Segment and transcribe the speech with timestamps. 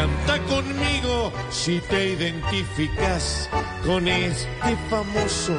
[0.00, 3.50] canta conmigo si te identificas
[3.84, 5.52] con este famoso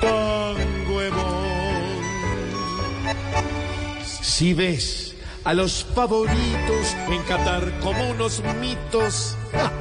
[0.00, 2.02] de Bond.
[4.22, 9.36] Si ves a los favoritos en Qatar como unos mitos,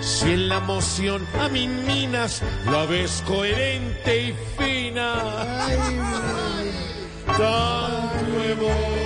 [0.00, 5.14] Si en la moción a mi minas la ves coherente y fina,
[7.36, 8.03] tan
[8.56, 9.04] nuevo.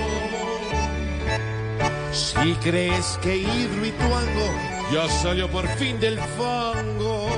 [2.11, 4.53] Si crees que Hidro y Tuango
[4.91, 7.29] ya salió por fin del fango,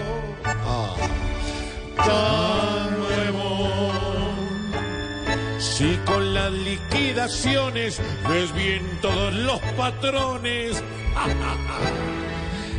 [0.46, 0.96] ah,
[1.98, 3.92] tan nuevo.
[5.60, 10.82] Si con las liquidaciones ves bien todos los patrones,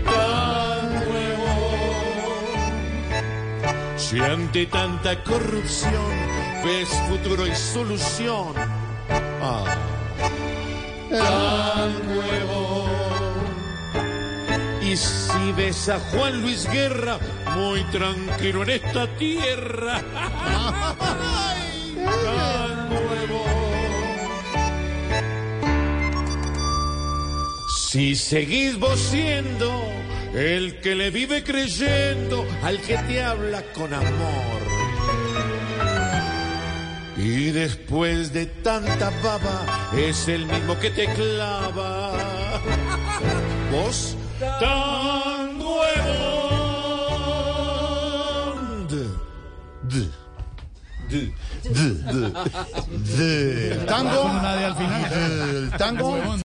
[0.04, 1.52] tan nuevo.
[3.96, 6.12] Si ante tanta corrupción
[6.64, 8.54] ves futuro y solución,
[9.40, 9.64] ah,
[11.10, 12.86] tan nuevo.
[14.82, 17.18] Y si ves a Juan Luis Guerra
[17.54, 20.00] muy tranquilo en esta tierra,
[22.24, 23.44] tan nuevo.
[27.90, 29.92] Si seguís vos siendo
[30.34, 34.71] el que le vive creyendo al que te habla con amor.
[37.52, 42.12] Y después de tanta baba es el mismo que te clava.
[43.70, 45.76] Vos tan nuevo.
[48.88, 49.06] D.
[49.82, 50.08] D.
[51.10, 51.30] D,
[51.62, 52.32] d,
[53.18, 54.30] d, tango.
[55.12, 56.38] El tango.